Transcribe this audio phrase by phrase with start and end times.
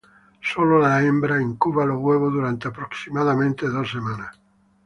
[0.41, 4.35] Solo la hembra incuba los huevos durante aproximadamente dos semanas.